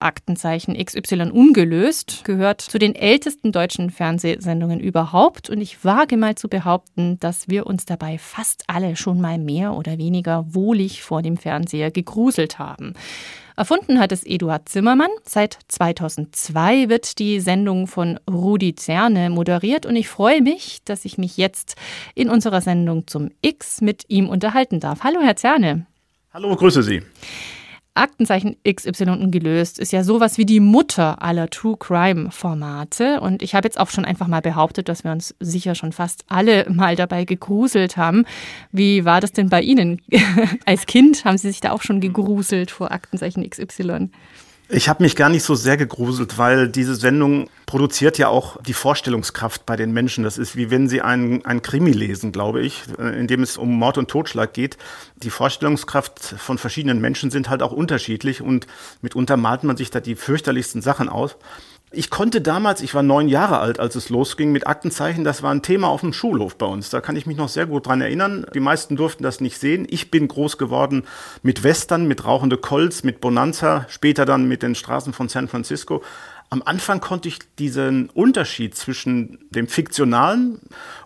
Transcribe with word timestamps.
Aktenzeichen 0.00 0.76
XY 0.76 1.30
ungelöst 1.32 2.24
gehört 2.24 2.60
zu 2.60 2.78
den 2.78 2.94
ältesten 2.94 3.50
deutschen 3.50 3.90
Fernsehsendungen 3.90 4.78
überhaupt 4.80 5.50
und 5.50 5.60
ich 5.60 5.84
wage 5.84 6.16
mal 6.16 6.36
zu 6.36 6.48
behaupten, 6.48 7.18
dass 7.18 7.48
wir 7.48 7.66
uns 7.66 7.84
dabei 7.84 8.18
fast 8.18 8.64
alle 8.68 8.96
schon 8.96 9.20
mal 9.20 9.38
mehr 9.38 9.74
oder 9.74 9.98
weniger 9.98 10.46
wohlig 10.54 11.02
vor 11.02 11.22
dem 11.22 11.36
Fernseher 11.36 11.90
gegruselt 11.90 12.58
haben. 12.58 12.94
Erfunden 13.56 13.98
hat 13.98 14.12
es 14.12 14.24
Eduard 14.24 14.68
Zimmermann. 14.68 15.10
Seit 15.24 15.58
2002 15.66 16.88
wird 16.88 17.18
die 17.18 17.40
Sendung 17.40 17.88
von 17.88 18.20
Rudi 18.30 18.76
Zerne 18.76 19.30
moderiert 19.30 19.84
und 19.84 19.96
ich 19.96 20.08
freue 20.08 20.42
mich, 20.42 20.78
dass 20.84 21.04
ich 21.04 21.18
mich 21.18 21.36
jetzt 21.36 21.74
in 22.14 22.30
unserer 22.30 22.60
Sendung 22.60 23.08
zum 23.08 23.30
X 23.42 23.80
mit 23.80 24.04
ihm 24.06 24.28
unterhalten 24.28 24.78
darf. 24.78 25.02
Hallo, 25.02 25.20
Herr 25.20 25.34
Zerne. 25.34 25.86
Hallo, 26.32 26.54
grüße 26.54 26.84
Sie. 26.84 27.02
Aktenzeichen 27.98 28.56
XY 28.68 29.10
ungelöst 29.10 29.78
ist 29.78 29.92
ja 29.92 30.04
sowas 30.04 30.38
wie 30.38 30.46
die 30.46 30.60
Mutter 30.60 31.22
aller 31.22 31.50
True 31.50 31.76
Crime 31.78 32.30
Formate. 32.30 33.20
Und 33.20 33.42
ich 33.42 33.54
habe 33.54 33.66
jetzt 33.66 33.78
auch 33.78 33.90
schon 33.90 34.04
einfach 34.04 34.26
mal 34.26 34.40
behauptet, 34.40 34.88
dass 34.88 35.04
wir 35.04 35.12
uns 35.12 35.34
sicher 35.40 35.74
schon 35.74 35.92
fast 35.92 36.24
alle 36.28 36.66
mal 36.70 36.96
dabei 36.96 37.24
gegruselt 37.24 37.96
haben. 37.96 38.24
Wie 38.72 39.04
war 39.04 39.20
das 39.20 39.32
denn 39.32 39.48
bei 39.48 39.60
Ihnen? 39.60 40.00
Als 40.64 40.86
Kind 40.86 41.24
haben 41.24 41.38
Sie 41.38 41.48
sich 41.48 41.60
da 41.60 41.72
auch 41.72 41.82
schon 41.82 42.00
gegruselt 42.00 42.70
vor 42.70 42.90
Aktenzeichen 42.92 43.48
XY? 43.48 44.10
Ich 44.70 44.90
habe 44.90 45.02
mich 45.02 45.16
gar 45.16 45.30
nicht 45.30 45.44
so 45.44 45.54
sehr 45.54 45.78
gegruselt, 45.78 46.36
weil 46.36 46.68
diese 46.68 46.94
Sendung 46.94 47.48
produziert 47.64 48.18
ja 48.18 48.28
auch 48.28 48.62
die 48.62 48.74
Vorstellungskraft 48.74 49.64
bei 49.64 49.76
den 49.76 49.92
Menschen. 49.92 50.24
Das 50.24 50.36
ist 50.36 50.56
wie 50.56 50.70
wenn 50.70 50.90
sie 50.90 51.00
einen, 51.00 51.42
einen 51.46 51.62
Krimi 51.62 51.92
lesen, 51.92 52.32
glaube 52.32 52.60
ich, 52.60 52.82
äh, 52.98 53.18
in 53.18 53.26
dem 53.28 53.42
es 53.42 53.56
um 53.56 53.78
Mord 53.78 53.96
und 53.96 54.10
Totschlag 54.10 54.52
geht. 54.52 54.76
Die 55.16 55.30
Vorstellungskraft 55.30 56.20
von 56.20 56.58
verschiedenen 56.58 57.00
Menschen 57.00 57.30
sind 57.30 57.48
halt 57.48 57.62
auch 57.62 57.72
unterschiedlich 57.72 58.42
und 58.42 58.66
mitunter 59.00 59.38
malt 59.38 59.64
man 59.64 59.78
sich 59.78 59.90
da 59.90 60.00
die 60.00 60.16
fürchterlichsten 60.16 60.82
Sachen 60.82 61.08
aus. 61.08 61.36
Ich 61.90 62.10
konnte 62.10 62.42
damals, 62.42 62.82
ich 62.82 62.92
war 62.92 63.02
neun 63.02 63.28
Jahre 63.28 63.60
alt, 63.60 63.80
als 63.80 63.94
es 63.94 64.10
losging 64.10 64.52
mit 64.52 64.66
Aktenzeichen, 64.66 65.24
das 65.24 65.42
war 65.42 65.52
ein 65.52 65.62
Thema 65.62 65.88
auf 65.88 66.02
dem 66.02 66.12
Schulhof 66.12 66.58
bei 66.58 66.66
uns. 66.66 66.90
Da 66.90 67.00
kann 67.00 67.16
ich 67.16 67.24
mich 67.24 67.38
noch 67.38 67.48
sehr 67.48 67.64
gut 67.64 67.86
dran 67.86 68.02
erinnern. 68.02 68.44
Die 68.52 68.60
meisten 68.60 68.94
durften 68.94 69.22
das 69.22 69.40
nicht 69.40 69.58
sehen. 69.58 69.86
Ich 69.88 70.10
bin 70.10 70.28
groß 70.28 70.58
geworden 70.58 71.04
mit 71.42 71.62
Western, 71.62 72.06
mit 72.06 72.26
rauchende 72.26 72.58
Colts, 72.58 73.04
mit 73.04 73.22
Bonanza, 73.22 73.86
später 73.88 74.26
dann 74.26 74.48
mit 74.48 74.62
den 74.62 74.74
Straßen 74.74 75.14
von 75.14 75.30
San 75.30 75.48
Francisco. 75.48 76.02
Am 76.50 76.62
Anfang 76.62 77.00
konnte 77.00 77.28
ich 77.28 77.38
diesen 77.58 78.10
Unterschied 78.10 78.74
zwischen 78.74 79.38
dem 79.50 79.66
Fiktionalen 79.66 80.60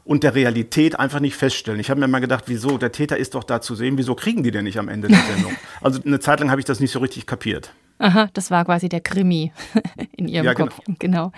und 0.05 0.25
der 0.25 0.35
Realität 0.35 0.99
einfach 0.99 1.21
nicht 1.21 1.37
feststellen. 1.37 1.81
Ich 1.81 1.91
habe 1.91 2.01
mir 2.01 2.09
mal 2.09 2.21
gedacht, 2.21 2.45
wieso, 2.47 2.77
der 2.77 2.91
Täter 2.91 3.17
ist 3.17 3.35
doch 3.35 3.45
da 3.45 3.61
zu 3.61 3.77
sehen, 3.77 3.99
wieso 3.99 4.17
kriegen 4.17 4.43
die 4.43 4.51
denn 4.51 4.65
nicht 4.65 4.79
am 4.79 4.89
Ende 4.89 5.09
der 5.09 5.23
Sendung? 5.33 5.53
Also 5.81 6.01
eine 6.05 6.19
Zeit 6.19 6.41
lang 6.41 6.51
habe 6.51 6.61
ich 6.61 6.65
das 6.65 6.81
nicht 6.81 6.93
so 6.93 6.99
richtig 6.99 7.27
kapiert. 7.27 7.73
Aha, 8.03 8.29
das 8.33 8.51
war 8.51 8.65
quasi 8.65 8.89
der 8.89 9.01
Krimi 9.01 9.53
in 10.17 10.27
Ihrem 10.27 10.45
ja, 10.45 10.55
Kopf. 10.55 10.81
Genau. 10.85 10.97
genau. 10.99 11.33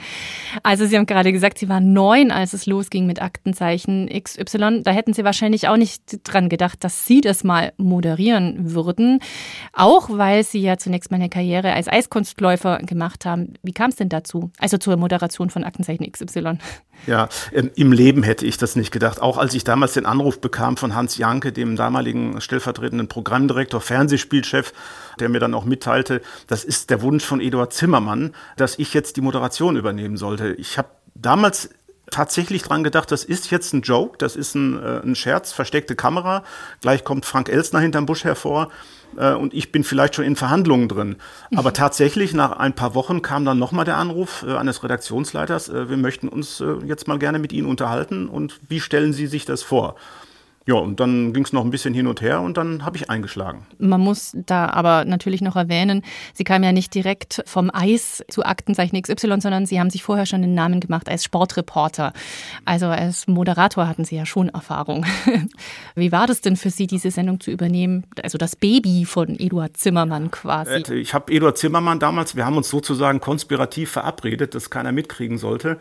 Also 0.63 0.87
Sie 0.87 0.97
haben 0.97 1.05
gerade 1.05 1.31
gesagt, 1.31 1.59
Sie 1.59 1.69
waren 1.69 1.93
neun, 1.93 2.31
als 2.31 2.55
es 2.55 2.65
losging 2.65 3.07
mit 3.07 3.21
Aktenzeichen 3.21 4.09
XY. 4.09 4.83
Da 4.83 4.91
hätten 4.91 5.13
Sie 5.13 5.25
wahrscheinlich 5.25 5.69
auch 5.69 5.77
nicht 5.77 6.21
dran 6.25 6.49
gedacht, 6.49 6.83
dass 6.83 7.07
Sie 7.07 7.21
das 7.21 7.45
mal 7.45 7.75
moderieren 7.77 8.73
würden. 8.73 9.21
Auch 9.75 10.09
weil 10.09 10.43
Sie 10.43 10.61
ja 10.61 10.79
zunächst 10.79 11.11
mal 11.11 11.19
eine 11.19 11.29
Karriere 11.29 11.75
als 11.75 11.87
Eiskunstläufer 11.87 12.79
gemacht 12.79 13.27
haben. 13.27 13.55
Wie 13.63 13.73
kam 13.73 13.91
es 13.91 13.97
denn 13.97 14.09
dazu? 14.09 14.51
Also 14.59 14.79
zur 14.79 14.97
Moderation 14.97 15.51
von 15.51 15.65
Aktenzeichen 15.65 16.11
XY. 16.11 16.57
Ja, 17.07 17.29
im 17.53 17.93
Leben 17.93 18.23
hätte 18.23 18.47
ich 18.47 18.57
das 18.57 18.77
nicht 18.77 18.91
gedacht. 18.91 19.21
Auch 19.21 19.37
als 19.37 19.53
ich 19.53 19.65
damals 19.65 19.93
den 19.93 20.07
Anruf 20.07 20.41
bekam 20.41 20.79
von 20.79 20.95
Hans 20.95 21.19
Janke, 21.19 21.53
dem 21.53 21.77
damaligen 21.77 22.41
stellvertretenden 22.41 23.09
Programmdirektor, 23.09 23.83
Fernsehspielchef, 23.83 24.73
der 25.21 25.29
mir 25.29 25.39
dann 25.39 25.53
auch 25.53 25.67
mitteilte, 25.67 26.23
das 26.55 26.63
ist 26.63 26.89
der 26.91 27.03
Wunsch 27.03 27.25
von 27.25 27.41
Eduard 27.41 27.73
Zimmermann, 27.73 28.33
dass 28.57 28.79
ich 28.79 28.95
jetzt 28.95 29.17
die 29.17 29.21
Moderation 29.21 29.75
übernehmen 29.75 30.17
sollte. 30.17 30.53
Ich 30.53 30.79
habe 30.79 30.87
damals 31.17 31.71
tatsächlich 32.13 32.63
dran 32.63 32.85
gedacht, 32.85 33.11
das 33.11 33.25
ist 33.25 33.51
jetzt 33.51 33.73
ein 33.73 33.83
Joke, 33.83 34.19
das 34.19 34.37
ist 34.37 34.55
ein, 34.55 34.81
äh, 34.81 35.01
ein 35.03 35.17
Scherz, 35.17 35.53
versteckte 35.53 35.97
Kamera. 35.97 36.45
Gleich 36.81 37.03
kommt 37.03 37.27
Frank 37.27 37.49
Elsner 37.49 37.81
hinterm 37.81 38.07
Busch 38.07 38.23
hervor 38.23 38.71
äh, 39.17 39.33
und 39.33 39.53
ich 39.53 39.73
bin 39.73 39.83
vielleicht 39.83 40.15
schon 40.15 40.25
in 40.25 40.37
Verhandlungen 40.37 40.89
drin. 40.89 41.17
Aber 41.57 41.73
tatsächlich 41.73 42.35
nach 42.35 42.53
ein 42.53 42.77
paar 42.77 42.95
Wochen 42.95 43.21
kam 43.21 43.45
dann 43.45 43.59
nochmal 43.59 43.85
der 43.85 43.97
Anruf 43.97 44.45
äh, 44.47 44.55
eines 44.55 44.85
Redaktionsleiters, 44.85 45.71
äh, 45.71 45.89
wir 45.91 45.97
möchten 45.97 46.29
uns 46.29 46.61
äh, 46.61 46.75
jetzt 46.85 47.09
mal 47.09 47.19
gerne 47.19 47.41
mit 47.41 47.53
Ihnen 47.53 47.67
unterhalten 47.67 48.29
und 48.29 48.61
wie 48.69 48.79
stellen 48.79 49.13
Sie 49.13 49.27
sich 49.27 49.45
das 49.45 49.65
vor? 49.65 49.97
Ja, 50.67 50.77
und 50.77 50.99
dann 50.99 51.35
ging 51.35 51.45
es 51.45 51.53
noch 51.53 51.63
ein 51.63 51.71
bisschen 51.71 51.93
hin 51.93 52.07
und 52.07 52.23
her 52.23 52.41
und 52.41 52.57
dann 52.57 52.87
habe 52.87 52.97
ich 52.97 53.11
eingeschlagen. 53.11 53.67
Man 53.79 54.01
muss 54.01 54.33
da 54.35 54.71
aber 54.71 55.05
natürlich 55.05 55.43
noch 55.43 55.57
erwähnen, 55.57 56.03
Sie 56.33 56.45
kamen 56.45 56.65
ja 56.65 56.73
nicht 56.73 56.95
direkt 56.95 57.43
vom 57.45 57.71
Eis 57.71 58.25
zu 58.31 58.45
Aktenzeichen 58.45 59.01
XY, 59.01 59.43
sondern 59.43 59.67
Sie 59.67 59.79
haben 59.79 59.91
sich 59.91 60.03
vorher 60.03 60.25
schon 60.25 60.41
den 60.41 60.55
Namen 60.55 60.81
gemacht 60.81 61.11
als 61.11 61.23
Sportreporter. 61.23 62.15
Also 62.65 62.87
als 62.87 63.27
Moderator 63.27 63.87
hatten 63.87 64.07
Sie 64.07 64.17
ja 64.17 64.25
schon 64.25 64.49
Erfahrung. 64.49 65.05
Wie 65.95 66.13
war 66.13 66.27
das 66.27 66.41
denn 66.41 66.57
für 66.57 66.71
Sie, 66.71 66.87
diese 66.87 67.11
Sendung 67.11 67.41
zu 67.41 67.51
übernehmen? 67.51 68.07
Also 68.23 68.39
das 68.39 68.57
Baby 68.57 69.05
von 69.05 69.39
Eduard 69.39 69.77
Zimmermann 69.77 70.31
quasi. 70.31 70.71
Äh, 70.71 70.95
ich 70.95 71.13
habe 71.13 71.31
Eduard 71.31 71.59
Zimmermann 71.59 71.99
damals, 71.99 72.37
wir 72.37 72.47
haben 72.47 72.57
uns 72.57 72.71
sozusagen 72.71 73.21
konspirativ 73.21 73.91
verabredet, 73.91 74.55
dass 74.55 74.71
keiner 74.71 74.93
mitkriegen 74.93 75.37
sollte. 75.37 75.79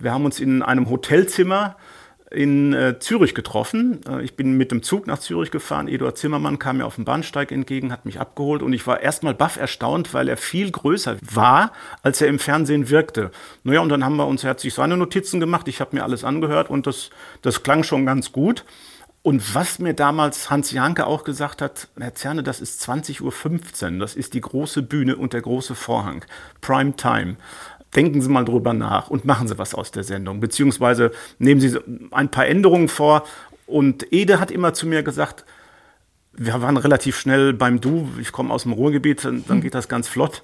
Wir 0.00 0.12
haben 0.12 0.24
uns 0.24 0.40
in 0.40 0.62
einem 0.62 0.90
Hotelzimmer 0.90 1.76
in 2.30 2.72
äh, 2.72 2.98
Zürich 2.98 3.34
getroffen. 3.34 4.00
Äh, 4.08 4.22
ich 4.22 4.36
bin 4.36 4.56
mit 4.56 4.72
dem 4.72 4.82
Zug 4.82 5.06
nach 5.06 5.18
Zürich 5.18 5.50
gefahren. 5.50 5.88
Eduard 5.88 6.18
Zimmermann 6.18 6.58
kam 6.58 6.78
mir 6.78 6.86
auf 6.86 6.96
dem 6.96 7.04
Bahnsteig 7.04 7.52
entgegen, 7.52 7.92
hat 7.92 8.04
mich 8.04 8.20
abgeholt 8.20 8.62
und 8.62 8.72
ich 8.72 8.86
war 8.86 9.00
erstmal 9.00 9.34
baff 9.34 9.56
erstaunt, 9.56 10.14
weil 10.14 10.28
er 10.28 10.36
viel 10.36 10.70
größer 10.70 11.16
war, 11.20 11.72
als 12.02 12.20
er 12.20 12.28
im 12.28 12.38
Fernsehen 12.38 12.90
wirkte. 12.90 13.30
Naja, 13.62 13.80
und 13.80 13.88
dann 13.88 14.04
haben 14.04 14.16
wir 14.16 14.26
uns 14.26 14.42
herzlich 14.42 14.74
seine 14.74 14.96
Notizen 14.96 15.40
gemacht. 15.40 15.68
Ich 15.68 15.80
habe 15.80 15.96
mir 15.96 16.02
alles 16.02 16.24
angehört 16.24 16.70
und 16.70 16.86
das, 16.86 17.10
das 17.42 17.62
klang 17.62 17.82
schon 17.82 18.06
ganz 18.06 18.32
gut. 18.32 18.64
Und 19.26 19.54
was 19.54 19.78
mir 19.78 19.94
damals 19.94 20.50
Hans 20.50 20.70
Janke 20.70 21.06
auch 21.06 21.24
gesagt 21.24 21.62
hat, 21.62 21.88
Herr 21.98 22.14
Zerne, 22.14 22.42
das 22.42 22.60
ist 22.60 22.86
20.15 22.86 23.94
Uhr, 23.94 23.98
das 24.00 24.16
ist 24.16 24.34
die 24.34 24.42
große 24.42 24.82
Bühne 24.82 25.16
und 25.16 25.32
der 25.32 25.40
große 25.40 25.74
Vorhang, 25.74 26.26
Prime 26.60 26.94
Time 26.94 27.36
denken 27.94 28.20
Sie 28.20 28.28
mal 28.28 28.44
drüber 28.44 28.72
nach 28.72 29.08
und 29.08 29.24
machen 29.24 29.48
Sie 29.48 29.58
was 29.58 29.74
aus 29.74 29.90
der 29.90 30.04
Sendung. 30.04 30.40
Beziehungsweise 30.40 31.12
nehmen 31.38 31.60
Sie 31.60 31.78
ein 32.10 32.30
paar 32.30 32.46
Änderungen 32.46 32.88
vor. 32.88 33.24
Und 33.66 34.12
Ede 34.12 34.40
hat 34.40 34.50
immer 34.50 34.74
zu 34.74 34.86
mir 34.86 35.02
gesagt, 35.02 35.44
wir 36.36 36.60
waren 36.60 36.76
relativ 36.76 37.16
schnell 37.16 37.52
beim 37.52 37.80
Du, 37.80 38.08
ich 38.20 38.32
komme 38.32 38.52
aus 38.52 38.64
dem 38.64 38.72
Ruhrgebiet, 38.72 39.24
dann 39.24 39.44
hm. 39.46 39.60
geht 39.60 39.74
das 39.74 39.88
ganz 39.88 40.08
flott. 40.08 40.42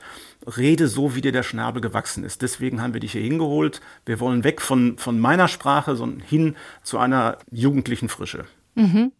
Rede 0.56 0.88
so, 0.88 1.14
wie 1.14 1.20
dir 1.20 1.32
der 1.32 1.42
Schnabel 1.42 1.82
gewachsen 1.82 2.24
ist. 2.24 2.42
Deswegen 2.42 2.80
haben 2.80 2.94
wir 2.94 3.00
dich 3.00 3.12
hier 3.12 3.22
hingeholt. 3.22 3.80
Wir 4.06 4.20
wollen 4.20 4.44
weg 4.44 4.62
von, 4.62 4.96
von 4.96 5.18
meiner 5.18 5.48
Sprache, 5.48 5.96
sondern 5.96 6.20
hin 6.20 6.56
zu 6.82 6.98
einer 6.98 7.38
jugendlichen 7.50 8.08
Frische. 8.08 8.44
Mhm. 8.80 9.12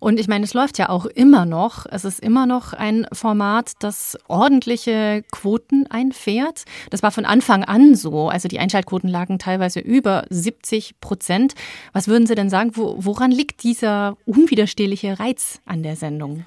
Und 0.00 0.18
ich 0.18 0.26
meine, 0.26 0.44
es 0.44 0.54
läuft 0.54 0.78
ja 0.78 0.88
auch 0.88 1.06
immer 1.06 1.44
noch. 1.44 1.86
Es 1.88 2.04
ist 2.04 2.18
immer 2.18 2.46
noch 2.46 2.72
ein 2.72 3.06
Format, 3.12 3.72
das 3.80 4.18
ordentliche 4.26 5.22
Quoten 5.30 5.86
einfährt. 5.88 6.64
Das 6.90 7.02
war 7.02 7.12
von 7.12 7.24
Anfang 7.24 7.62
an 7.64 7.94
so. 7.94 8.28
Also 8.28 8.48
die 8.48 8.58
Einschaltquoten 8.58 9.08
lagen 9.08 9.38
teilweise 9.38 9.78
über 9.80 10.24
70 10.28 11.00
Prozent. 11.00 11.54
Was 11.92 12.08
würden 12.08 12.26
Sie 12.26 12.34
denn 12.34 12.50
sagen, 12.50 12.72
wo, 12.74 12.96
woran 12.98 13.30
liegt 13.30 13.62
dieser 13.62 14.16
unwiderstehliche 14.26 15.20
Reiz 15.20 15.60
an 15.66 15.82
der 15.82 15.94
Sendung? 15.96 16.46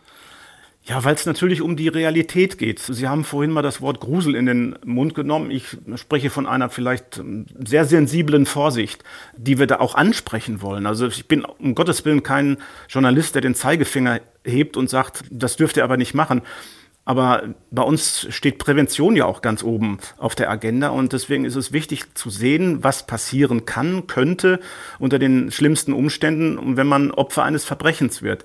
Ja, 0.87 1.03
weil 1.03 1.15
es 1.15 1.25
natürlich 1.25 1.63
um 1.63 1.75
die 1.75 1.87
Realität 1.87 2.59
geht. 2.59 2.79
Sie 2.79 3.07
haben 3.07 3.23
vorhin 3.23 3.49
mal 3.49 3.63
das 3.63 3.81
Wort 3.81 3.99
Grusel 3.99 4.35
in 4.35 4.45
den 4.45 4.75
Mund 4.85 5.15
genommen. 5.15 5.49
Ich 5.49 5.75
spreche 5.95 6.29
von 6.29 6.45
einer 6.45 6.69
vielleicht 6.69 7.17
ähm, 7.17 7.47
sehr 7.57 7.85
sensiblen 7.85 8.45
Vorsicht, 8.45 9.03
die 9.35 9.57
wir 9.57 9.65
da 9.65 9.79
auch 9.79 9.95
ansprechen 9.95 10.61
wollen. 10.61 10.85
Also 10.85 11.07
ich 11.07 11.27
bin 11.27 11.43
um 11.43 11.73
Gottes 11.73 12.05
Willen 12.05 12.21
kein 12.21 12.57
Journalist, 12.87 13.33
der 13.33 13.41
den 13.41 13.55
Zeigefinger 13.55 14.21
hebt 14.43 14.77
und 14.77 14.87
sagt, 14.87 15.23
das 15.31 15.55
dürft 15.55 15.77
ihr 15.77 15.83
aber 15.83 15.97
nicht 15.97 16.13
machen. 16.13 16.43
Aber 17.03 17.43
bei 17.69 17.83
uns 17.83 18.27
steht 18.29 18.57
Prävention 18.57 19.15
ja 19.15 19.25
auch 19.25 19.43
ganz 19.43 19.63
oben 19.63 19.99
auf 20.17 20.33
der 20.33 20.49
Agenda 20.49 20.89
und 20.89 21.13
deswegen 21.13 21.45
ist 21.45 21.55
es 21.55 21.71
wichtig 21.71 22.15
zu 22.15 22.31
sehen, 22.31 22.83
was 22.83 23.05
passieren 23.05 23.65
kann, 23.65 24.07
könnte 24.07 24.59
unter 24.97 25.19
den 25.19 25.51
schlimmsten 25.51 25.93
Umständen, 25.93 26.77
wenn 26.77 26.87
man 26.87 27.11
Opfer 27.11 27.43
eines 27.43 27.63
Verbrechens 27.63 28.23
wird. 28.23 28.43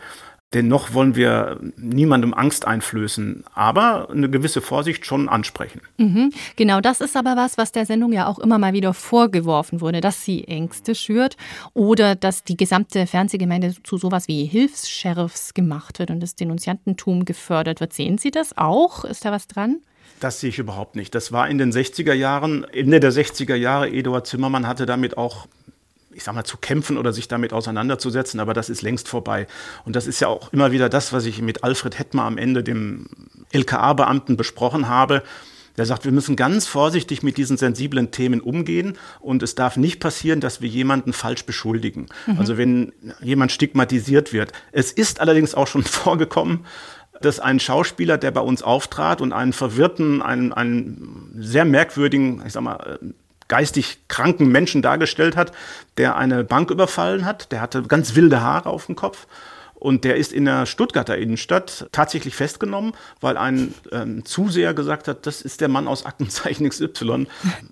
Dennoch 0.53 0.95
wollen 0.95 1.15
wir 1.15 1.61
niemandem 1.77 2.35
Angst 2.35 2.67
einflößen, 2.67 3.45
aber 3.55 4.11
eine 4.11 4.29
gewisse 4.29 4.61
Vorsicht 4.61 5.07
schon 5.07 5.29
ansprechen. 5.29 5.81
Mhm. 5.97 6.33
Genau 6.57 6.81
das 6.81 7.01
ist 7.01 7.17
aber 7.17 7.37
was, 7.37 7.57
was 7.57 7.71
der 7.71 7.87
Sendung 7.87 8.13
ja 8.13 8.27
auch 8.27 8.41
immer 8.41 8.59
mal 8.59 8.73
wieder 8.73 8.93
vorgeworfen 8.93 9.81
wurde, 9.81 10.01
dass 10.01 10.25
sie 10.25 10.49
Ängste 10.49 10.97
schürt 10.97 11.37
oder 11.73 12.17
dass 12.17 12.43
die 12.43 12.57
gesamte 12.57 13.07
Fernsehgemeinde 13.07 13.77
zu 13.85 13.97
sowas 13.97 14.27
wie 14.27 14.45
Hilfs-Sheriffs 14.45 15.55
gemacht 15.55 16.01
wird 16.01 16.11
und 16.11 16.19
das 16.19 16.35
Denunziantentum 16.35 17.25
gefördert 17.25 17.79
wird. 17.79 17.93
Sehen 17.93 18.19
Sie 18.19 18.33
das 18.33 18.59
auch? 18.59 19.05
Ist 19.05 19.25
da 19.25 19.31
was 19.31 19.47
dran? 19.47 19.77
Das 20.19 20.41
sehe 20.41 20.51
ich 20.51 20.59
überhaupt 20.59 20.97
nicht. 20.97 21.15
Das 21.15 21.31
war 21.31 21.49
in 21.49 21.59
den 21.59 21.73
60er 21.73 22.13
Jahren, 22.13 22.65
Ende 22.65 22.99
der 22.99 23.13
60er 23.13 23.55
Jahre. 23.55 23.89
Eduard 23.89 24.27
Zimmermann 24.27 24.67
hatte 24.67 24.85
damit 24.85 25.17
auch 25.17 25.47
ich 26.21 26.25
sag 26.25 26.35
mal, 26.35 26.45
zu 26.45 26.59
kämpfen 26.59 26.99
oder 26.99 27.15
sich 27.15 27.29
damit 27.29 27.55
auseinanderzusetzen, 27.55 28.41
aber 28.41 28.53
das 28.53 28.69
ist 28.69 28.83
längst 28.83 29.09
vorbei. 29.09 29.47
Und 29.87 29.97
das 29.97 30.07
ist 30.07 30.21
ja 30.21 30.29
auch 30.29 30.53
immer 30.53 30.71
wieder 30.71 30.91
das, 30.91 31.15
was 31.15 31.25
ich 31.25 31.41
mit 31.41 31.65
Alfred 31.65 31.99
Hettmer 31.99 32.25
am 32.25 32.37
Ende, 32.37 32.63
dem 32.63 33.07
LKA-Beamten, 33.53 34.37
besprochen 34.37 34.87
habe. 34.87 35.23
Der 35.79 35.87
sagt, 35.87 36.05
wir 36.05 36.13
müssen 36.13 36.37
ganz 36.37 36.67
vorsichtig 36.67 37.23
mit 37.23 37.39
diesen 37.39 37.57
sensiblen 37.57 38.11
Themen 38.11 38.43
umgehen 38.43 38.99
und 39.21 39.43
es 39.43 39.55
darf 39.55 39.79
nicht 39.79 39.99
passieren, 39.99 40.41
dass 40.41 40.61
wir 40.61 40.69
jemanden 40.69 41.15
falsch 41.15 41.47
beschuldigen. 41.47 42.09
Mhm. 42.27 42.39
Also 42.39 42.59
wenn 42.59 42.93
jemand 43.23 43.51
stigmatisiert 43.51 44.35
wird. 44.35 44.53
Es 44.73 44.93
ist 44.93 45.23
allerdings 45.23 45.55
auch 45.55 45.69
schon 45.69 45.83
vorgekommen, 45.85 46.67
dass 47.23 47.41
ein 47.41 47.61
Schauspieler, 47.61 48.19
der 48.19 48.31
bei 48.31 48.43
uns 48.43 48.63
auftrat 48.63 49.23
und 49.23 49.33
einen 49.33 49.55
verwirrten, 49.55 50.21
einen, 50.21 50.53
einen 50.53 51.33
sehr 51.39 51.65
merkwürdigen, 51.65 52.43
ich 52.47 52.53
sag 52.53 52.63
mal, 52.63 52.99
geistig 53.51 53.99
kranken 54.09 54.49
Menschen 54.49 54.81
dargestellt 54.81 55.37
hat, 55.37 55.53
der 55.99 56.17
eine 56.17 56.45
Bank 56.45 56.71
überfallen 56.71 57.27
hat, 57.27 57.53
der 57.53 57.61
hatte 57.61 57.83
ganz 57.83 58.15
wilde 58.15 58.41
Haare 58.41 58.71
auf 58.71 58.87
dem 58.87 58.97
Kopf 58.97 59.27
und 59.81 60.05
der 60.05 60.17
ist 60.17 60.33
in 60.33 60.45
der 60.45 60.67
Stuttgarter 60.67 61.17
Innenstadt 61.17 61.89
tatsächlich 61.91 62.37
festgenommen, 62.37 62.93
weil 63.21 63.37
ein 63.37 63.75
ähm, 63.93 64.25
Zuseher 64.25 64.75
gesagt 64.75 65.09
hat, 65.09 65.27
das 65.27 65.41
ist 65.41 65.61
der 65.61 65.69
Mann 65.69 65.89
aus 65.89 66.05
Aktenzeichen 66.05 66.69
XY. 66.69 67.27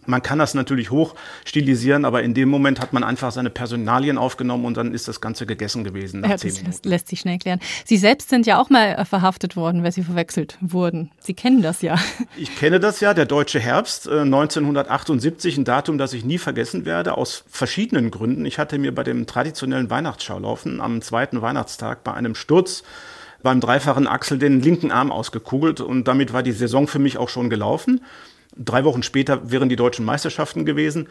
Man 0.07 0.23
kann 0.23 0.39
das 0.39 0.55
natürlich 0.55 0.91
hoch 0.91 1.15
stilisieren, 1.45 2.05
aber 2.05 2.23
in 2.23 2.35
dem 2.35 2.49
Moment 2.49 2.81
hat 2.81 2.93
man 2.93 3.05
einfach 3.05 3.31
seine 3.31 3.51
Personalien 3.51 4.19
aufgenommen 4.19 4.65
und 4.65 4.77
dann 4.77 4.95
ist 4.95 5.07
das 5.07 5.21
Ganze 5.21 5.47
gegessen 5.47 5.85
gewesen. 5.85 6.21
Nach 6.21 6.31
ja, 6.31 6.37
das 6.37 6.45
Minuten. 6.45 6.89
lässt 6.89 7.09
sich 7.09 7.21
schnell 7.21 7.39
klären. 7.39 7.61
Sie 7.85 7.99
selbst 7.99 8.31
sind 8.31 8.47
ja 8.47 8.59
auch 8.59 8.71
mal 8.71 8.95
äh, 8.95 9.05
verhaftet 9.05 9.55
worden, 9.55 9.85
weil 9.85 9.93
Sie 9.93 10.03
verwechselt 10.03 10.57
wurden. 10.63 11.11
Sie 11.21 11.35
kennen 11.35 11.63
das 11.63 11.83
ja. 11.83 11.97
Ich 12.37 12.57
kenne 12.57 12.79
das 12.79 13.01
ja, 13.01 13.15
der 13.15 13.27
deutsche 13.27 13.59
Herbst 13.59 14.07
äh, 14.07 14.21
1978, 14.21 15.59
ein 15.59 15.65
Datum, 15.65 15.99
das 15.99 16.13
ich 16.13 16.25
nie 16.25 16.39
vergessen 16.39 16.85
werde, 16.85 17.17
aus 17.17 17.45
verschiedenen 17.49 18.11
Gründen. 18.11 18.47
Ich 18.47 18.59
hatte 18.59 18.79
mir 18.79 18.95
bei 18.95 19.03
dem 19.03 19.27
traditionellen 19.27 19.91
Weihnachtsschaulaufen 19.91 20.81
am 20.81 21.03
zweiten 21.03 21.43
Weihnachtstag 21.43 21.98
Samstag 21.99 22.05
bei 22.05 22.15
einem 22.15 22.35
Sturz 22.35 22.83
beim 23.43 23.61
dreifachen 23.61 24.09
Achsel 24.09 24.39
den 24.39 24.61
linken 24.61 24.91
Arm 24.91 25.13
ausgekugelt 25.13 25.81
und 25.81 26.09
damit 26.09 26.33
war 26.33 26.43
die 26.43 26.53
Saison 26.53 26.89
für 26.89 26.99
mich 26.99 27.19
auch 27.19 27.29
schon 27.29 27.51
gelaufen. 27.51 28.01
Drei 28.57 28.85
Wochen 28.85 29.05
später 29.05 29.51
wären 29.51 29.69
die 29.69 29.77
deutschen 29.77 30.05
Meisterschaften 30.05 30.65
gewesen. 30.65 31.09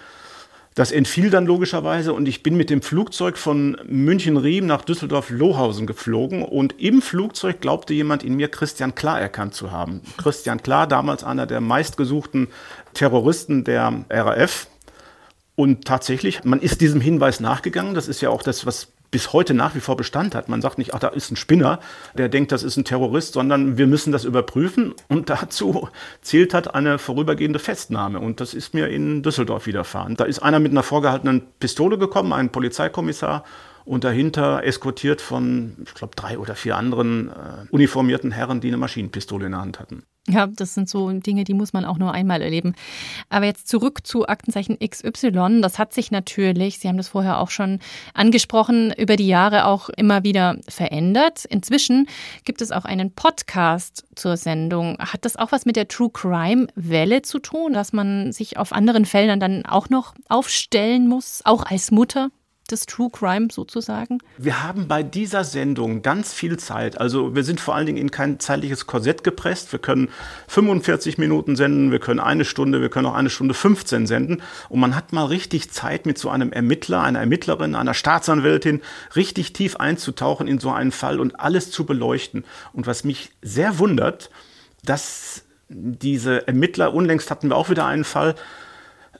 Das 0.76 0.92
entfiel 0.92 1.30
dann 1.30 1.46
logischerweise 1.46 2.14
und 2.14 2.28
ich 2.28 2.44
bin 2.44 2.58
mit 2.58 2.70
dem 2.70 2.82
Flugzeug 2.82 3.38
von 3.38 3.78
München-Riem 3.88 4.66
nach 4.66 4.84
Düsseldorf-Lohausen 4.84 5.88
geflogen 5.88 6.44
und 6.44 6.80
im 6.80 7.02
Flugzeug 7.02 7.62
glaubte 7.62 7.94
jemand 7.94 8.24
in 8.24 8.36
mir 8.36 8.50
Christian 8.50 8.94
Klar 8.94 9.20
erkannt 9.20 9.56
zu 9.56 9.72
haben. 9.72 10.02
Christian 10.18 10.62
Klar, 10.62 10.86
damals 10.86 11.24
einer 11.24 11.48
der 11.48 11.62
meistgesuchten 11.62 12.50
Terroristen 12.94 13.64
der 13.64 14.06
RAF. 14.10 14.68
Und 15.56 15.86
tatsächlich, 15.86 16.44
man 16.44 16.60
ist 16.60 16.82
diesem 16.82 17.02
Hinweis 17.02 17.40
nachgegangen. 17.40 17.96
Das 17.96 18.08
ist 18.08 18.22
ja 18.22 18.30
auch 18.30 18.44
das, 18.44 18.68
was 18.68 18.90
bis 19.12 19.34
heute 19.34 19.54
nach 19.54 19.76
wie 19.76 19.80
vor 19.80 19.98
Bestand 19.98 20.36
hat. 20.36 20.50
Man 20.50 20.62
sagt 20.62 20.78
nicht, 20.78 20.94
ach, 20.94 21.00
da 21.00 21.10
ist 21.10 21.32
ein 21.32 21.36
Spinner, 21.36 21.80
der 22.18 22.30
denkt, 22.30 22.52
das 22.52 22.64
ist 22.64 22.78
ein 22.78 22.86
Terrorist, 22.86 23.34
sondern 23.34 23.78
wir 23.78 23.88
müssen 23.88 24.12
das 24.12 24.26
überprüfen. 24.26 24.94
Und 25.08 25.30
dazu 25.30 25.90
zählt 26.22 26.54
hat 26.54 26.74
eine 26.76 27.00
vorübergehende 27.00 27.60
Festnahme. 27.60 28.20
Und 28.20 28.42
das 28.42 28.54
ist 28.54 28.74
mir 28.74 28.88
in 28.88 29.24
Düsseldorf 29.24 29.66
widerfahren. 29.66 30.16
Da 30.16 30.26
ist 30.26 30.40
einer 30.40 30.60
mit 30.60 30.72
einer 30.72 30.84
vorgehaltenen 30.84 31.44
Pistole 31.60 31.98
gekommen, 31.98 32.34
ein 32.34 32.52
Polizeikommissar, 32.52 33.44
und 33.88 34.04
dahinter 34.04 34.64
eskortiert 34.66 35.22
von, 35.22 35.78
ich 35.86 35.94
glaube, 35.94 36.16
drei 36.16 36.38
oder 36.38 36.56
vier 36.56 36.76
anderen 36.76 37.30
äh, 37.30 37.34
uniformierten 37.72 38.32
Herren, 38.32 38.60
die 38.60 38.68
eine 38.68 38.78
Maschinenpistole 38.78 39.46
in 39.46 39.54
der 39.54 39.62
Hand 39.62 39.80
hatten. 39.80 40.04
Ja, 40.30 40.46
das 40.46 40.74
sind 40.74 40.90
so 40.90 41.10
Dinge, 41.10 41.46
die 41.46 41.54
muss 41.54 41.72
man 41.72 41.86
auch 41.86 41.98
nur 41.98 42.12
einmal 42.12 42.42
erleben. 42.42 42.76
Aber 43.30 43.46
jetzt 43.46 43.70
zurück 43.70 44.06
zu 44.06 44.28
Aktenzeichen 44.28 44.78
XY. 44.78 45.62
Das 45.62 45.80
hat 45.80 45.94
sich 45.94 46.12
natürlich, 46.12 46.80
Sie 46.80 46.90
haben 46.90 46.98
das 46.98 47.08
vorher 47.08 47.40
auch 47.40 47.50
schon 47.50 47.80
angesprochen, 48.14 48.94
über 48.98 49.16
die 49.16 49.28
Jahre 49.28 49.66
auch 49.66 49.88
immer 49.88 50.26
wieder 50.26 50.58
verändert. 50.68 51.46
Inzwischen 51.46 52.10
gibt 52.44 52.62
es 52.62 52.74
auch 52.74 52.84
einen 52.84 53.14
Podcast 53.14 54.06
zur 54.16 54.36
Sendung. 54.36 54.98
Hat 55.00 55.24
das 55.24 55.38
auch 55.38 55.54
was 55.54 55.66
mit 55.66 55.78
der 55.78 55.88
True 55.88 56.10
Crime 56.12 56.68
Welle 56.76 57.22
zu 57.22 57.40
tun, 57.40 57.72
dass 57.72 57.94
man 57.94 58.34
sich 58.34 58.58
auf 58.58 58.74
anderen 58.74 59.06
Feldern 59.06 59.40
dann 59.40 59.66
auch 59.66 59.88
noch 59.88 60.14
aufstellen 60.28 61.08
muss, 61.08 61.40
auch 61.46 61.64
als 61.64 61.90
Mutter? 61.92 62.32
Des 62.68 62.86
True 62.86 63.10
Crime 63.12 63.48
sozusagen? 63.52 64.20
Wir 64.38 64.64
haben 64.64 64.88
bei 64.88 65.04
dieser 65.04 65.44
Sendung 65.44 66.02
ganz 66.02 66.34
viel 66.34 66.58
Zeit. 66.58 67.00
Also 67.00 67.36
wir 67.36 67.44
sind 67.44 67.60
vor 67.60 67.76
allen 67.76 67.86
Dingen 67.86 67.98
in 67.98 68.12
kein 68.12 68.40
zeitliches 68.40 68.88
Korsett 68.88 69.24
gepresst. 69.24 69.72
Wir 69.72 69.80
können 69.80 70.10
45 70.48 71.18
Minuten 71.18 71.56
senden, 71.56 71.92
wir 71.92 72.00
können 72.00 72.20
eine 72.20 72.46
Stunde, 72.46 72.82
wir 72.82 72.90
können 72.90 73.08
auch 73.08 73.16
eine 73.16 73.30
Stunde 73.30 73.54
15 73.54 74.08
senden. 74.08 74.42
Und 74.70 74.80
man 74.80 74.96
hat 74.96 75.14
mal 75.14 75.26
richtig 75.26 75.72
Zeit, 75.72 76.06
mit 76.06 76.18
so 76.18 76.30
einem 76.30 76.52
Ermittler, 76.52 77.02
einer 77.02 77.20
Ermittlerin, 77.20 77.76
einer 77.76 77.94
Staatsanwältin 77.94 78.82
richtig 79.16 79.54
tief 79.54 79.78
einzutauchen 79.78 80.48
in 80.48 80.60
so 80.60 80.72
einen 80.72 80.92
Fall 80.92 81.20
und 81.20 81.40
alles 81.40 81.72
zu 81.72 81.86
beleuchten. 81.86 82.46
Und 82.74 82.88
was 82.88 83.04
mich 83.04 83.32
sehr 83.42 83.80
wundert, 83.80 84.30
dass 84.84 85.44
diese 85.70 86.48
Ermittler, 86.48 86.94
unlängst 86.94 87.30
hatten 87.30 87.50
wir 87.50 87.56
auch 87.56 87.70
wieder 87.70 87.86
einen 87.86 88.04
Fall, 88.04 88.36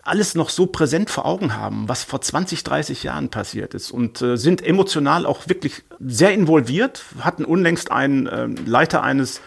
alles 0.08 0.36
noch 0.36 0.50
so 0.50 0.66
präsent 0.66 1.10
vor 1.10 1.26
Augen 1.26 1.56
haben, 1.56 1.88
was 1.88 2.04
vor 2.04 2.22
20, 2.22 2.64
30 2.64 3.04
Jahren 3.04 3.30
passiert 3.30 3.74
ist 3.74 3.92
und 3.92 4.22
äh, 4.22 4.38
sind 4.38 4.66
emotional 4.66 5.26
auch 5.26 5.48
wirklich 5.48 5.84
sehr 6.00 6.34
involviert, 6.34 7.04
hatten 7.20 7.46
unlängst 7.46 7.92
einen 7.92 8.28
äh, 8.28 8.48
Leiter 8.66 9.04
eines 9.04 9.42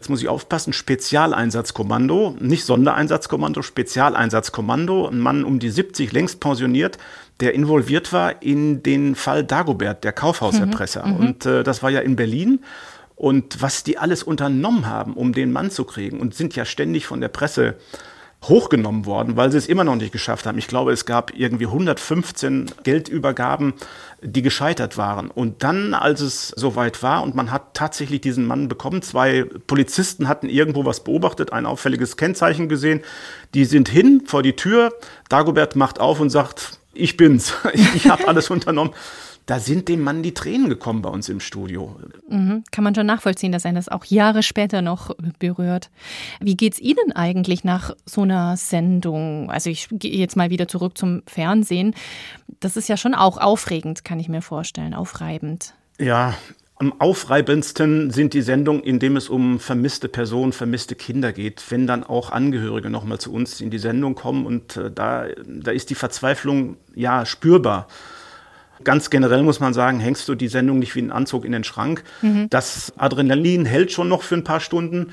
Jetzt 0.00 0.10
muss 0.10 0.22
ich 0.22 0.28
aufpassen, 0.28 0.72
Spezialeinsatzkommando, 0.72 2.36
nicht 2.38 2.64
Sondereinsatzkommando, 2.64 3.62
Spezialeinsatzkommando, 3.62 5.08
ein 5.08 5.18
Mann 5.18 5.42
um 5.42 5.58
die 5.58 5.70
70, 5.70 6.12
längst 6.12 6.38
pensioniert, 6.38 6.98
der 7.40 7.52
involviert 7.54 8.12
war 8.12 8.40
in 8.40 8.84
den 8.84 9.16
Fall 9.16 9.42
Dagobert, 9.42 10.04
der 10.04 10.12
Kaufhauserpresser. 10.12 11.04
Mhm, 11.04 11.12
mhm. 11.12 11.18
und 11.18 11.46
äh, 11.46 11.64
das 11.64 11.82
war 11.82 11.90
ja 11.90 11.98
in 11.98 12.14
Berlin. 12.14 12.60
Und 13.16 13.60
was 13.60 13.82
die 13.82 13.98
alles 13.98 14.22
unternommen 14.22 14.86
haben, 14.86 15.14
um 15.14 15.32
den 15.32 15.50
Mann 15.50 15.72
zu 15.72 15.82
kriegen 15.82 16.20
und 16.20 16.36
sind 16.36 16.54
ja 16.54 16.64
ständig 16.64 17.06
von 17.06 17.20
der 17.20 17.26
Presse 17.26 17.74
hochgenommen 18.42 19.04
worden, 19.04 19.36
weil 19.36 19.50
sie 19.50 19.58
es 19.58 19.66
immer 19.66 19.82
noch 19.84 19.96
nicht 19.96 20.12
geschafft 20.12 20.46
haben. 20.46 20.58
Ich 20.58 20.68
glaube, 20.68 20.92
es 20.92 21.06
gab 21.06 21.34
irgendwie 21.34 21.66
115 21.66 22.66
Geldübergaben, 22.84 23.74
die 24.22 24.42
gescheitert 24.42 24.96
waren. 24.96 25.30
Und 25.30 25.64
dann, 25.64 25.92
als 25.92 26.20
es 26.20 26.48
soweit 26.48 27.02
war 27.02 27.22
und 27.24 27.34
man 27.34 27.50
hat 27.50 27.74
tatsächlich 27.74 28.20
diesen 28.20 28.46
Mann 28.46 28.68
bekommen, 28.68 29.02
zwei 29.02 29.44
Polizisten 29.66 30.28
hatten 30.28 30.48
irgendwo 30.48 30.84
was 30.84 31.02
beobachtet, 31.02 31.52
ein 31.52 31.66
auffälliges 31.66 32.16
Kennzeichen 32.16 32.68
gesehen, 32.68 33.02
die 33.54 33.64
sind 33.64 33.88
hin 33.88 34.22
vor 34.26 34.42
die 34.42 34.54
Tür, 34.54 34.92
Dagobert 35.28 35.74
macht 35.74 35.98
auf 36.00 36.20
und 36.20 36.30
sagt, 36.30 36.78
ich 36.94 37.16
bin's, 37.16 37.54
ich, 37.72 37.94
ich 37.96 38.08
habe 38.08 38.28
alles 38.28 38.50
unternommen 38.50 38.94
da 39.48 39.60
sind 39.60 39.88
dem 39.88 40.02
Mann 40.02 40.22
die 40.22 40.34
Tränen 40.34 40.68
gekommen 40.68 41.00
bei 41.00 41.08
uns 41.08 41.30
im 41.30 41.40
Studio. 41.40 41.96
Mhm. 42.28 42.64
Kann 42.70 42.84
man 42.84 42.94
schon 42.94 43.06
nachvollziehen, 43.06 43.50
dass 43.50 43.64
er 43.64 43.72
das 43.72 43.88
auch 43.88 44.04
Jahre 44.04 44.42
später 44.42 44.82
noch 44.82 45.16
berührt. 45.38 45.88
Wie 46.38 46.54
geht 46.54 46.74
es 46.74 46.78
Ihnen 46.78 47.12
eigentlich 47.14 47.64
nach 47.64 47.96
so 48.04 48.20
einer 48.22 48.58
Sendung? 48.58 49.50
Also 49.50 49.70
ich 49.70 49.88
gehe 49.90 50.18
jetzt 50.18 50.36
mal 50.36 50.50
wieder 50.50 50.68
zurück 50.68 50.98
zum 50.98 51.22
Fernsehen. 51.26 51.94
Das 52.60 52.76
ist 52.76 52.90
ja 52.90 52.98
schon 52.98 53.14
auch 53.14 53.38
aufregend, 53.38 54.04
kann 54.04 54.20
ich 54.20 54.28
mir 54.28 54.42
vorstellen, 54.42 54.92
aufreibend. 54.92 55.72
Ja, 55.98 56.34
am 56.76 57.00
aufreibendsten 57.00 58.10
sind 58.10 58.34
die 58.34 58.42
Sendungen, 58.42 58.82
in 58.82 58.98
denen 58.98 59.16
es 59.16 59.30
um 59.30 59.60
vermisste 59.60 60.10
Personen, 60.10 60.52
vermisste 60.52 60.94
Kinder 60.94 61.32
geht, 61.32 61.64
wenn 61.70 61.86
dann 61.86 62.04
auch 62.04 62.30
Angehörige 62.30 62.90
nochmal 62.90 63.18
zu 63.18 63.32
uns 63.32 63.62
in 63.62 63.70
die 63.70 63.78
Sendung 63.78 64.14
kommen 64.14 64.44
und 64.44 64.76
äh, 64.76 64.90
da, 64.90 65.24
da 65.46 65.70
ist 65.70 65.88
die 65.88 65.94
Verzweiflung 65.94 66.76
ja 66.94 67.24
spürbar. 67.24 67.88
Ganz 68.84 69.10
generell 69.10 69.42
muss 69.42 69.60
man 69.60 69.74
sagen, 69.74 70.00
hängst 70.00 70.28
du 70.28 70.34
die 70.34 70.48
Sendung 70.48 70.78
nicht 70.78 70.94
wie 70.94 71.02
ein 71.02 71.12
Anzug 71.12 71.44
in 71.44 71.52
den 71.52 71.64
Schrank. 71.64 72.04
Mhm. 72.22 72.48
Das 72.50 72.92
Adrenalin 72.96 73.64
hält 73.64 73.92
schon 73.92 74.08
noch 74.08 74.22
für 74.22 74.34
ein 74.34 74.44
paar 74.44 74.60
Stunden. 74.60 75.12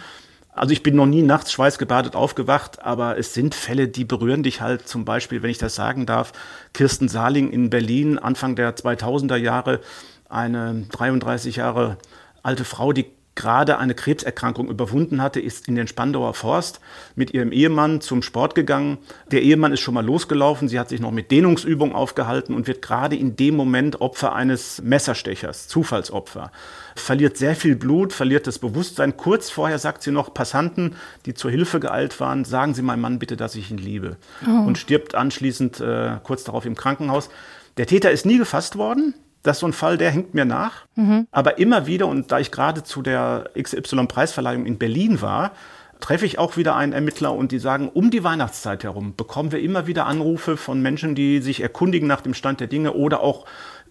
Also 0.55 0.71
ich 0.71 0.83
bin 0.83 0.95
noch 0.95 1.05
nie 1.05 1.21
nachts 1.21 1.51
schweißgebadet 1.51 2.15
aufgewacht, 2.15 2.81
aber 2.81 3.17
es 3.17 3.33
sind 3.33 3.53
Fälle, 3.53 3.89
die 3.89 4.05
berühren 4.05 4.41
dich 4.41 4.61
halt. 4.61 4.87
Zum 4.87 5.03
Beispiel, 5.03 5.43
wenn 5.43 5.49
ich 5.49 5.57
das 5.57 5.75
sagen 5.75 6.05
darf, 6.05 6.31
Kirsten 6.73 7.09
Saling 7.09 7.51
in 7.51 7.69
Berlin, 7.69 8.17
Anfang 8.17 8.55
der 8.55 8.75
2000er 8.75 9.35
Jahre, 9.35 9.81
eine 10.29 10.85
33 10.91 11.57
Jahre 11.57 11.97
alte 12.41 12.63
Frau, 12.63 12.93
die 12.93 13.05
gerade 13.35 13.77
eine 13.77 13.93
Krebserkrankung 13.93 14.69
überwunden 14.69 15.21
hatte, 15.21 15.39
ist 15.39 15.67
in 15.67 15.75
den 15.75 15.87
Spandauer 15.87 16.33
Forst 16.33 16.79
mit 17.15 17.33
ihrem 17.33 17.51
Ehemann 17.51 18.01
zum 18.01 18.21
Sport 18.21 18.55
gegangen. 18.55 18.97
Der 19.31 19.41
Ehemann 19.41 19.73
ist 19.73 19.81
schon 19.81 19.93
mal 19.93 20.05
losgelaufen, 20.05 20.69
sie 20.69 20.79
hat 20.79 20.89
sich 20.89 21.01
noch 21.01 21.11
mit 21.11 21.31
Dehnungsübungen 21.31 21.93
aufgehalten 21.93 22.55
und 22.55 22.67
wird 22.67 22.81
gerade 22.81 23.15
in 23.15 23.35
dem 23.35 23.55
Moment 23.55 24.01
Opfer 24.01 24.33
eines 24.33 24.81
Messerstechers, 24.81 25.67
Zufallsopfer. 25.67 26.51
Verliert 26.95 27.37
sehr 27.37 27.55
viel 27.55 27.75
Blut, 27.75 28.13
verliert 28.13 28.47
das 28.47 28.59
Bewusstsein. 28.59 29.17
Kurz 29.17 29.49
vorher 29.49 29.79
sagt 29.79 30.01
sie 30.01 30.11
noch 30.11 30.33
Passanten, 30.33 30.95
die 31.25 31.33
zur 31.33 31.51
Hilfe 31.51 31.79
geeilt 31.79 32.19
waren, 32.19 32.45
sagen 32.45 32.73
Sie 32.73 32.81
meinem 32.81 33.01
Mann 33.01 33.19
bitte, 33.19 33.35
dass 33.35 33.55
ich 33.55 33.69
ihn 33.69 33.77
liebe. 33.77 34.15
Oh. 34.47 34.65
Und 34.65 34.77
stirbt 34.77 35.13
anschließend 35.13 35.81
äh, 35.81 36.17
kurz 36.23 36.45
darauf 36.45 36.65
im 36.65 36.75
Krankenhaus. 36.75 37.29
Der 37.77 37.85
Täter 37.85 38.11
ist 38.11 38.25
nie 38.25 38.37
gefasst 38.37 38.77
worden. 38.77 39.13
Das 39.45 39.57
ist 39.57 39.61
so 39.61 39.67
ein 39.67 39.73
Fall, 39.73 39.97
der 39.97 40.11
hängt 40.11 40.33
mir 40.33 40.45
nach. 40.45 40.85
Mhm. 40.95 41.27
Aber 41.31 41.59
immer 41.59 41.85
wieder, 41.85 42.07
und 42.07 42.31
da 42.31 42.39
ich 42.39 42.51
gerade 42.51 42.83
zu 42.83 43.01
der 43.01 43.49
XY-Preisverleihung 43.57 44.65
in 44.65 44.77
Berlin 44.77 45.21
war, 45.21 45.51
treffe 45.99 46.25
ich 46.25 46.39
auch 46.39 46.57
wieder 46.57 46.75
einen 46.75 46.93
Ermittler 46.93 47.33
und 47.33 47.51
die 47.51 47.59
sagen, 47.59 47.89
um 47.89 48.11
die 48.11 48.23
Weihnachtszeit 48.23 48.83
herum 48.83 49.15
bekommen 49.15 49.51
wir 49.51 49.59
immer 49.59 49.87
wieder 49.87 50.07
Anrufe 50.07 50.57
von 50.57 50.81
Menschen, 50.81 51.15
die 51.15 51.39
sich 51.39 51.61
erkundigen 51.61 52.07
nach 52.07 52.21
dem 52.21 52.33
Stand 52.33 52.59
der 52.59 52.67
Dinge 52.67 52.93
oder 52.93 53.21
auch 53.21 53.45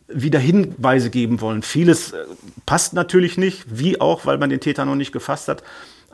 wieder 0.09 0.39
Hinweise 0.39 1.09
geben 1.11 1.41
wollen. 1.41 1.63
Vieles 1.63 2.13
äh, 2.13 2.25
passt 2.67 2.93
natürlich 2.93 3.39
nicht, 3.39 3.65
wie 3.69 4.01
auch, 4.01 4.27
weil 4.27 4.39
man 4.39 4.51
den 4.51 4.61
Täter 4.61 4.85
noch 4.85 4.97
nicht 4.97 5.13
gefasst 5.13 5.49
hat. 5.49 5.63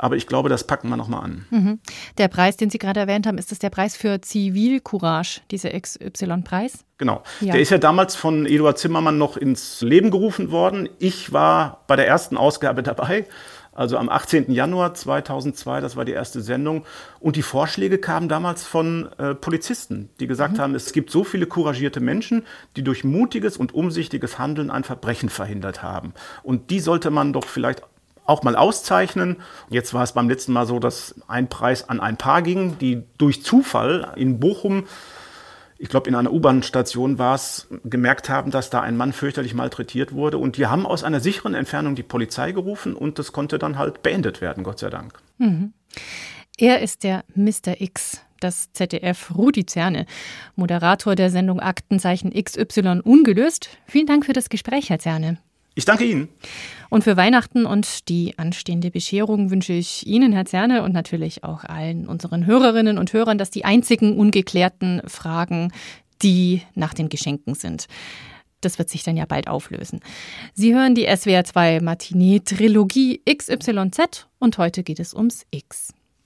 Aber 0.02 0.16
ich 0.16 0.26
glaube, 0.26 0.48
das 0.48 0.66
packen 0.66 0.88
wir 0.88 0.96
nochmal 0.96 1.24
an. 1.24 1.46
Mhm. 1.50 1.78
Der 2.16 2.28
Preis, 2.28 2.56
den 2.56 2.70
Sie 2.70 2.78
gerade 2.78 3.00
erwähnt 3.00 3.26
haben, 3.26 3.36
ist 3.36 3.50
das 3.50 3.58
der 3.58 3.68
Preis 3.68 3.96
für 3.96 4.22
Zivilcourage, 4.22 5.42
dieser 5.50 5.78
XY-Preis? 5.78 6.84
Genau. 6.96 7.22
Ja. 7.40 7.52
Der 7.52 7.60
ist 7.60 7.70
ja 7.70 7.76
damals 7.76 8.16
von 8.16 8.46
Eduard 8.46 8.78
Zimmermann 8.78 9.18
noch 9.18 9.36
ins 9.36 9.82
Leben 9.82 10.10
gerufen 10.10 10.50
worden. 10.50 10.88
Ich 10.98 11.34
war 11.34 11.84
bei 11.86 11.96
der 11.96 12.08
ersten 12.08 12.38
Ausgabe 12.38 12.82
dabei 12.82 13.26
also 13.72 13.96
am 13.96 14.08
18. 14.08 14.50
Januar 14.50 14.94
2002, 14.94 15.80
das 15.80 15.96
war 15.96 16.04
die 16.04 16.12
erste 16.12 16.40
Sendung. 16.40 16.84
Und 17.20 17.36
die 17.36 17.42
Vorschläge 17.42 17.98
kamen 17.98 18.28
damals 18.28 18.66
von 18.66 19.08
äh, 19.16 19.34
Polizisten, 19.34 20.10
die 20.18 20.26
gesagt 20.26 20.58
mhm. 20.58 20.60
haben, 20.60 20.74
es 20.74 20.92
gibt 20.92 21.10
so 21.10 21.24
viele 21.24 21.46
couragierte 21.46 22.00
Menschen, 22.00 22.44
die 22.76 22.82
durch 22.82 23.04
mutiges 23.04 23.56
und 23.56 23.72
umsichtiges 23.72 24.38
Handeln 24.38 24.70
ein 24.70 24.84
Verbrechen 24.84 25.28
verhindert 25.28 25.82
haben. 25.82 26.14
Und 26.42 26.70
die 26.70 26.80
sollte 26.80 27.10
man 27.10 27.32
doch 27.32 27.44
vielleicht 27.44 27.82
auch 28.26 28.42
mal 28.42 28.56
auszeichnen. 28.56 29.38
Jetzt 29.68 29.94
war 29.94 30.02
es 30.02 30.12
beim 30.12 30.28
letzten 30.28 30.52
Mal 30.52 30.66
so, 30.66 30.78
dass 30.78 31.14
ein 31.28 31.48
Preis 31.48 31.88
an 31.88 32.00
ein 32.00 32.16
Paar 32.16 32.42
ging, 32.42 32.78
die 32.78 33.02
durch 33.18 33.42
Zufall 33.42 34.12
in 34.16 34.40
Bochum 34.40 34.84
ich 35.82 35.88
glaube, 35.88 36.10
in 36.10 36.14
einer 36.14 36.30
U-Bahn-Station 36.30 37.18
war 37.18 37.34
es, 37.34 37.66
gemerkt 37.84 38.28
haben, 38.28 38.50
dass 38.50 38.68
da 38.68 38.82
ein 38.82 38.98
Mann 38.98 39.14
fürchterlich 39.14 39.54
malträtiert 39.54 40.12
wurde. 40.12 40.36
Und 40.36 40.58
die 40.58 40.66
haben 40.66 40.84
aus 40.84 41.04
einer 41.04 41.20
sicheren 41.20 41.54
Entfernung 41.54 41.94
die 41.94 42.02
Polizei 42.02 42.52
gerufen 42.52 42.94
und 42.94 43.18
das 43.18 43.32
konnte 43.32 43.58
dann 43.58 43.78
halt 43.78 44.02
beendet 44.02 44.42
werden, 44.42 44.62
Gott 44.62 44.78
sei 44.78 44.90
Dank. 44.90 45.18
Mhm. 45.38 45.72
Er 46.58 46.82
ist 46.82 47.02
der 47.02 47.24
Mr. 47.34 47.80
X, 47.80 48.20
das 48.40 48.70
ZDF 48.74 49.34
Rudi 49.34 49.64
Zerne, 49.64 50.04
Moderator 50.54 51.14
der 51.14 51.30
Sendung 51.30 51.60
Aktenzeichen 51.60 52.30
XY 52.30 53.00
ungelöst. 53.02 53.70
Vielen 53.86 54.06
Dank 54.06 54.26
für 54.26 54.34
das 54.34 54.50
Gespräch, 54.50 54.90
Herr 54.90 54.98
Zerne. 54.98 55.38
Ich 55.74 55.84
danke 55.84 56.04
Ihnen. 56.04 56.28
Und 56.88 57.04
für 57.04 57.16
Weihnachten 57.16 57.64
und 57.64 58.08
die 58.08 58.36
anstehende 58.38 58.90
Bescherung 58.90 59.50
wünsche 59.50 59.72
ich 59.72 60.06
Ihnen, 60.06 60.32
Herr 60.32 60.44
Zerne, 60.44 60.82
und 60.82 60.92
natürlich 60.92 61.44
auch 61.44 61.64
allen 61.64 62.08
unseren 62.08 62.46
Hörerinnen 62.46 62.98
und 62.98 63.12
Hörern, 63.12 63.38
dass 63.38 63.50
die 63.50 63.64
einzigen 63.64 64.18
ungeklärten 64.18 65.00
Fragen 65.06 65.72
die 66.22 66.62
nach 66.74 66.92
den 66.92 67.08
Geschenken 67.08 67.54
sind. 67.54 67.86
Das 68.60 68.78
wird 68.78 68.90
sich 68.90 69.02
dann 69.02 69.16
ja 69.16 69.24
bald 69.24 69.48
auflösen. 69.48 70.00
Sie 70.52 70.74
hören 70.74 70.94
die 70.94 71.08
SWR2 71.08 71.82
Matinee 71.82 72.40
Trilogie 72.40 73.22
XYZ 73.24 74.26
und 74.38 74.58
heute 74.58 74.82
geht 74.82 75.00
es 75.00 75.14
ums 75.14 75.46
X. 75.50 75.94